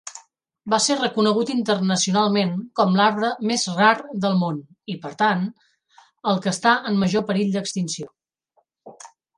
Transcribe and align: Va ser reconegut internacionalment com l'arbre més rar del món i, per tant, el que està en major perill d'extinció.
Va 0.73 0.77
ser 0.85 0.95
reconegut 1.01 1.51
internacionalment 1.55 2.55
com 2.81 2.97
l'arbre 3.01 3.29
més 3.51 3.67
rar 3.77 3.93
del 4.25 4.41
món 4.41 4.59
i, 4.95 4.99
per 5.05 5.15
tant, 5.23 5.47
el 6.33 6.43
que 6.47 6.55
està 6.57 6.77
en 6.93 7.03
major 7.05 7.29
perill 7.31 7.55
d'extinció. 7.59 8.13